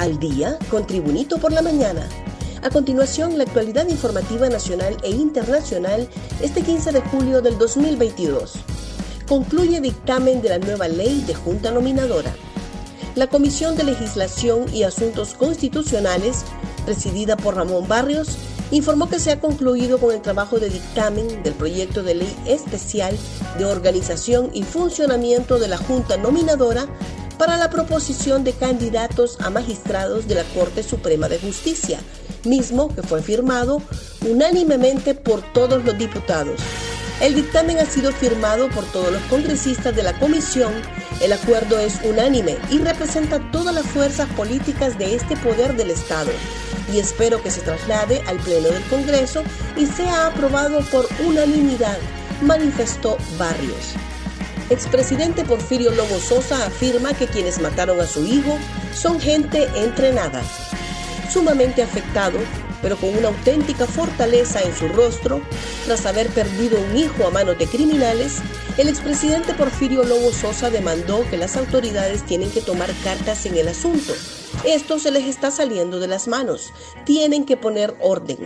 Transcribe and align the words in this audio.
al 0.00 0.18
día 0.18 0.58
con 0.70 0.86
Tribunito 0.86 1.36
por 1.36 1.52
la 1.52 1.60
mañana. 1.60 2.08
A 2.62 2.70
continuación, 2.70 3.36
la 3.36 3.44
actualidad 3.44 3.86
informativa 3.86 4.48
nacional 4.48 4.96
e 5.02 5.10
internacional 5.10 6.08
este 6.40 6.62
15 6.62 6.92
de 6.92 7.00
julio 7.02 7.42
del 7.42 7.58
2022. 7.58 8.54
Concluye 9.28 9.82
dictamen 9.82 10.40
de 10.40 10.48
la 10.48 10.58
nueva 10.58 10.88
ley 10.88 11.22
de 11.26 11.34
Junta 11.34 11.70
Nominadora. 11.70 12.34
La 13.14 13.26
Comisión 13.26 13.76
de 13.76 13.84
Legislación 13.84 14.74
y 14.74 14.84
Asuntos 14.84 15.34
Constitucionales, 15.34 16.46
presidida 16.86 17.36
por 17.36 17.56
Ramón 17.56 17.86
Barrios, 17.86 18.38
informó 18.70 19.06
que 19.10 19.20
se 19.20 19.32
ha 19.32 19.40
concluido 19.40 19.98
con 19.98 20.14
el 20.14 20.22
trabajo 20.22 20.58
de 20.58 20.70
dictamen 20.70 21.42
del 21.42 21.52
proyecto 21.52 22.02
de 22.02 22.14
ley 22.14 22.36
especial 22.46 23.18
de 23.58 23.66
organización 23.66 24.48
y 24.54 24.62
funcionamiento 24.62 25.58
de 25.58 25.68
la 25.68 25.76
Junta 25.76 26.16
Nominadora 26.16 26.86
para 27.40 27.56
la 27.56 27.70
proposición 27.70 28.44
de 28.44 28.52
candidatos 28.52 29.38
a 29.40 29.48
magistrados 29.48 30.28
de 30.28 30.34
la 30.34 30.44
Corte 30.44 30.82
Suprema 30.82 31.26
de 31.26 31.38
Justicia, 31.38 31.98
mismo 32.44 32.94
que 32.94 33.02
fue 33.02 33.22
firmado 33.22 33.80
unánimemente 34.28 35.14
por 35.14 35.40
todos 35.54 35.82
los 35.82 35.96
diputados. 35.96 36.60
El 37.22 37.34
dictamen 37.34 37.78
ha 37.78 37.86
sido 37.86 38.12
firmado 38.12 38.68
por 38.68 38.84
todos 38.92 39.10
los 39.10 39.22
congresistas 39.22 39.96
de 39.96 40.02
la 40.02 40.18
comisión. 40.18 40.70
El 41.22 41.32
acuerdo 41.32 41.78
es 41.78 41.98
unánime 42.04 42.58
y 42.70 42.76
representa 42.76 43.40
todas 43.50 43.74
las 43.74 43.86
fuerzas 43.86 44.28
políticas 44.34 44.98
de 44.98 45.14
este 45.14 45.34
poder 45.38 45.76
del 45.76 45.92
Estado. 45.92 46.32
Y 46.92 46.98
espero 46.98 47.42
que 47.42 47.50
se 47.50 47.62
traslade 47.62 48.20
al 48.26 48.36
Pleno 48.40 48.68
del 48.68 48.82
Congreso 48.90 49.44
y 49.78 49.86
sea 49.86 50.26
aprobado 50.26 50.82
por 50.92 51.08
unanimidad, 51.26 51.96
manifestó 52.42 53.16
Barrios. 53.38 53.94
Expresidente 54.70 55.44
Porfirio 55.44 55.90
Lobo 55.90 56.20
Sosa 56.20 56.64
afirma 56.64 57.12
que 57.12 57.26
quienes 57.26 57.60
mataron 57.60 58.00
a 58.00 58.06
su 58.06 58.24
hijo 58.24 58.56
son 58.94 59.20
gente 59.20 59.68
entrenada. 59.74 60.42
Sumamente 61.28 61.82
afectado, 61.82 62.38
pero 62.80 62.96
con 62.96 63.16
una 63.16 63.28
auténtica 63.28 63.86
fortaleza 63.86 64.62
en 64.62 64.72
su 64.74 64.86
rostro, 64.86 65.42
tras 65.86 66.06
haber 66.06 66.28
perdido 66.28 66.80
un 66.80 66.96
hijo 66.96 67.26
a 67.26 67.30
manos 67.30 67.58
de 67.58 67.66
criminales, 67.66 68.38
el 68.78 68.88
expresidente 68.88 69.54
Porfirio 69.54 70.04
Lobo 70.04 70.30
Sosa 70.30 70.70
demandó 70.70 71.28
que 71.28 71.36
las 71.36 71.56
autoridades 71.56 72.24
tienen 72.24 72.52
que 72.52 72.60
tomar 72.60 72.90
cartas 73.02 73.46
en 73.46 73.56
el 73.56 73.66
asunto. 73.66 74.12
Esto 74.64 74.98
se 74.98 75.10
les 75.10 75.26
está 75.26 75.50
saliendo 75.50 76.00
de 76.00 76.06
las 76.06 76.28
manos. 76.28 76.74
Tienen 77.06 77.46
que 77.46 77.56
poner 77.56 77.96
orden. 77.98 78.36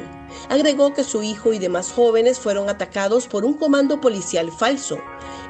Agregó 0.48 0.94
que 0.94 1.02
su 1.02 1.24
hijo 1.24 1.52
y 1.52 1.58
demás 1.58 1.90
jóvenes 1.90 2.38
fueron 2.38 2.68
atacados 2.68 3.26
por 3.26 3.44
un 3.44 3.54
comando 3.54 4.00
policial 4.00 4.52
falso. 4.52 4.98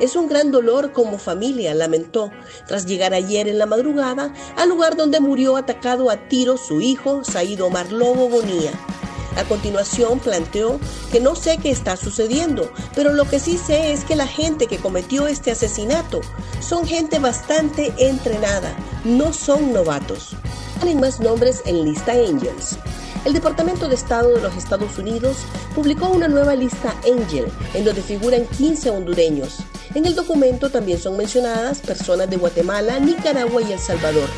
Es 0.00 0.16
un 0.16 0.26
gran 0.26 0.50
dolor 0.50 0.92
como 0.92 1.18
familia, 1.18 1.74
lamentó, 1.74 2.30
tras 2.66 2.86
llegar 2.86 3.12
ayer 3.12 3.46
en 3.46 3.58
la 3.58 3.66
madrugada 3.66 4.32
al 4.56 4.70
lugar 4.70 4.96
donde 4.96 5.20
murió 5.20 5.56
atacado 5.56 6.08
a 6.08 6.28
tiros 6.28 6.62
su 6.66 6.80
hijo, 6.80 7.24
Said 7.24 7.62
Omar 7.62 7.92
Lobo 7.92 8.30
Bonía. 8.30 8.72
A 9.36 9.44
continuación 9.44 10.20
planteó 10.20 10.80
que 11.10 11.20
no 11.20 11.34
sé 11.34 11.58
qué 11.58 11.70
está 11.70 11.96
sucediendo, 11.96 12.70
pero 12.94 13.12
lo 13.12 13.28
que 13.28 13.40
sí 13.40 13.58
sé 13.58 13.92
es 13.92 14.04
que 14.04 14.16
la 14.16 14.28
gente 14.28 14.66
que 14.66 14.78
cometió 14.78 15.26
este 15.26 15.50
asesinato 15.50 16.20
son 16.60 16.86
gente 16.86 17.18
bastante 17.18 17.92
entrenada, 17.98 18.74
no 19.04 19.32
son 19.32 19.72
novatos. 19.72 20.36
Hay 20.86 20.94
más 20.96 21.18
nombres 21.18 21.62
en 21.64 21.82
lista 21.82 22.12
Angels. 22.12 22.76
El 23.24 23.32
Departamento 23.32 23.88
de 23.88 23.94
Estado 23.94 24.34
de 24.34 24.42
los 24.42 24.54
Estados 24.54 24.98
Unidos 24.98 25.38
publicó 25.74 26.10
una 26.10 26.28
nueva 26.28 26.54
lista 26.54 26.94
Angel, 27.10 27.46
en 27.72 27.86
donde 27.86 28.02
figuran 28.02 28.44
15 28.44 28.90
hondureños. 28.90 29.60
En 29.94 30.04
el 30.04 30.14
documento 30.14 30.68
también 30.68 30.98
son 30.98 31.16
mencionadas 31.16 31.78
personas 31.78 32.28
de 32.28 32.36
Guatemala, 32.36 32.98
Nicaragua 33.00 33.62
y 33.62 33.72
El 33.72 33.78
Salvador. 33.78 34.28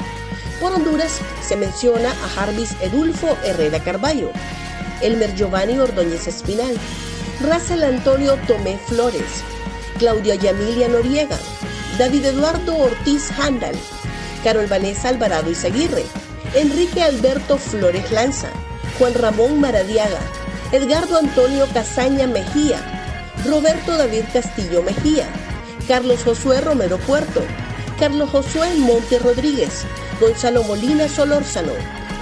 Por 0.60 0.72
Honduras 0.72 1.18
se 1.42 1.56
menciona 1.56 2.12
a 2.12 2.28
Jarvis 2.36 2.76
Edulfo 2.80 3.36
Herrera 3.44 3.82
Carballo, 3.82 4.30
Elmer 5.02 5.34
Giovanni 5.34 5.80
Ordóñez 5.80 6.28
Espinal, 6.28 6.76
Russell 7.40 7.82
Antonio 7.82 8.38
Tomé 8.46 8.78
Flores, 8.86 9.42
Claudia 9.98 10.36
Yamilia 10.36 10.86
Noriega, 10.86 11.38
David 11.98 12.26
Eduardo 12.26 12.76
Ortiz 12.76 13.32
Handal, 13.36 13.74
Carol 14.44 14.68
Vanessa 14.68 15.08
Alvarado 15.08 15.50
Izaguirre, 15.50 16.04
Enrique 16.56 17.02
Alberto 17.02 17.58
Flores 17.58 18.10
Lanza, 18.10 18.48
Juan 18.98 19.12
Ramón 19.12 19.60
Maradiaga, 19.60 20.20
Edgardo 20.72 21.18
Antonio 21.18 21.66
Casaña 21.74 22.26
Mejía, 22.26 22.78
Roberto 23.44 23.94
David 23.98 24.24
Castillo 24.32 24.82
Mejía, 24.82 25.28
Carlos 25.86 26.24
Josué 26.24 26.62
Romero 26.62 26.96
Puerto, 26.96 27.42
Carlos 27.98 28.30
Josué 28.30 28.72
Monte 28.78 29.18
Rodríguez, 29.18 29.84
Gonzalo 30.18 30.62
Molina 30.62 31.10
Solórzano, 31.10 31.72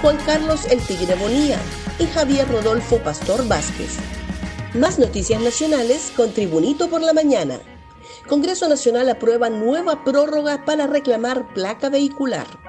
Juan 0.01 0.17
Carlos 0.25 0.65
El 0.69 0.81
Tigre 0.81 1.15
Bonía, 1.15 1.57
y 1.97 2.07
Javier 2.07 2.45
Rodolfo 2.49 2.97
Pastor 2.97 3.47
Vázquez. 3.47 3.95
Más 4.73 4.99
noticias 4.99 5.41
nacionales 5.41 6.11
con 6.13 6.33
Tribunito 6.33 6.89
por 6.89 7.01
la 7.01 7.13
Mañana. 7.13 7.59
Congreso 8.27 8.67
Nacional 8.67 9.07
aprueba 9.09 9.49
nueva 9.49 10.03
prórroga 10.03 10.65
para 10.65 10.87
reclamar 10.87 11.53
placa 11.53 11.89
vehicular. 11.89 12.64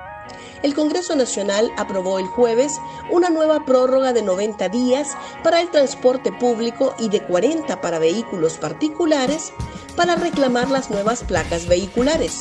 El 0.66 0.74
Congreso 0.74 1.14
Nacional 1.14 1.70
aprobó 1.76 2.18
el 2.18 2.26
jueves 2.26 2.80
una 3.08 3.30
nueva 3.30 3.64
prórroga 3.64 4.12
de 4.12 4.22
90 4.22 4.68
días 4.70 5.16
para 5.44 5.60
el 5.60 5.70
transporte 5.70 6.32
público 6.32 6.92
y 6.98 7.08
de 7.08 7.22
40 7.22 7.80
para 7.80 8.00
vehículos 8.00 8.58
particulares 8.58 9.52
para 9.94 10.16
reclamar 10.16 10.68
las 10.68 10.90
nuevas 10.90 11.22
placas 11.22 11.68
vehiculares. 11.68 12.40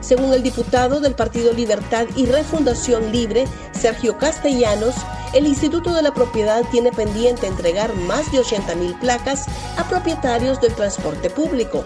Según 0.00 0.32
el 0.32 0.44
diputado 0.44 1.00
del 1.00 1.16
Partido 1.16 1.52
Libertad 1.52 2.06
y 2.14 2.26
Refundación 2.26 3.10
Libre, 3.10 3.48
Sergio 3.72 4.16
Castellanos, 4.16 4.94
el 5.34 5.48
Instituto 5.48 5.92
de 5.92 6.02
la 6.02 6.14
Propiedad 6.14 6.62
tiene 6.70 6.92
pendiente 6.92 7.48
entregar 7.48 7.92
más 7.96 8.30
de 8.30 8.38
80.000 8.38 9.00
placas 9.00 9.46
a 9.76 9.88
propietarios 9.88 10.60
del 10.60 10.72
transporte 10.76 11.30
público. 11.30 11.84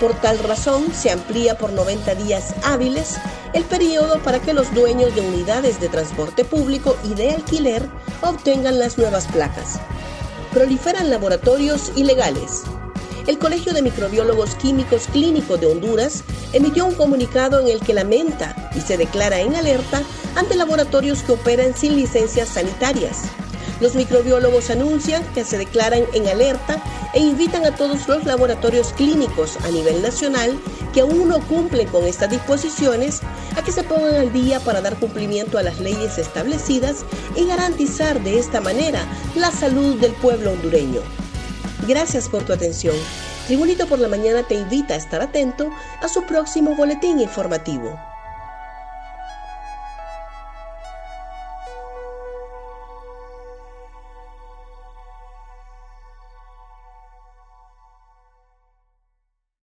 Por 0.00 0.14
tal 0.20 0.38
razón, 0.40 0.92
se 0.92 1.10
amplía 1.10 1.56
por 1.56 1.72
90 1.72 2.14
días 2.16 2.54
hábiles 2.64 3.16
el 3.52 3.64
periodo 3.64 4.20
para 4.22 4.40
que 4.40 4.52
los 4.52 4.74
dueños 4.74 5.14
de 5.14 5.20
unidades 5.20 5.80
de 5.80 5.88
transporte 5.88 6.44
público 6.44 6.96
y 7.04 7.14
de 7.14 7.30
alquiler 7.30 7.88
obtengan 8.22 8.78
las 8.78 8.98
nuevas 8.98 9.26
placas. 9.28 9.78
Proliferan 10.52 11.10
laboratorios 11.10 11.92
ilegales. 11.94 12.62
El 13.26 13.38
Colegio 13.38 13.72
de 13.72 13.82
Microbiólogos 13.82 14.54
Químicos 14.56 15.06
Clínicos 15.06 15.60
de 15.60 15.66
Honduras 15.66 16.24
emitió 16.52 16.84
un 16.84 16.94
comunicado 16.94 17.60
en 17.60 17.68
el 17.68 17.80
que 17.80 17.94
lamenta 17.94 18.70
y 18.76 18.80
se 18.80 18.98
declara 18.98 19.40
en 19.40 19.54
alerta 19.54 20.02
ante 20.36 20.56
laboratorios 20.56 21.22
que 21.22 21.32
operan 21.32 21.74
sin 21.74 21.96
licencias 21.96 22.48
sanitarias. 22.48 23.22
Los 23.84 23.96
microbiólogos 23.96 24.70
anuncian 24.70 25.22
que 25.34 25.44
se 25.44 25.58
declaran 25.58 26.04
en 26.14 26.26
alerta 26.26 26.82
e 27.12 27.20
invitan 27.20 27.66
a 27.66 27.76
todos 27.76 28.08
los 28.08 28.24
laboratorios 28.24 28.94
clínicos 28.94 29.58
a 29.62 29.68
nivel 29.68 30.00
nacional 30.00 30.58
que 30.94 31.02
aún 31.02 31.28
no 31.28 31.38
cumplen 31.46 31.86
con 31.88 32.06
estas 32.06 32.30
disposiciones 32.30 33.20
a 33.54 33.62
que 33.62 33.72
se 33.72 33.82
pongan 33.82 34.14
al 34.14 34.32
día 34.32 34.58
para 34.60 34.80
dar 34.80 34.98
cumplimiento 34.98 35.58
a 35.58 35.62
las 35.62 35.80
leyes 35.80 36.16
establecidas 36.16 37.04
y 37.36 37.46
garantizar 37.46 38.22
de 38.22 38.38
esta 38.38 38.62
manera 38.62 39.04
la 39.34 39.50
salud 39.50 40.00
del 40.00 40.12
pueblo 40.12 40.52
hondureño. 40.52 41.02
Gracias 41.86 42.30
por 42.30 42.42
tu 42.42 42.54
atención. 42.54 42.96
Tribunito 43.48 43.86
por 43.86 43.98
la 43.98 44.08
Mañana 44.08 44.44
te 44.44 44.54
invita 44.54 44.94
a 44.94 44.96
estar 44.96 45.20
atento 45.20 45.68
a 46.00 46.08
su 46.08 46.22
próximo 46.22 46.74
boletín 46.74 47.20
informativo. 47.20 48.00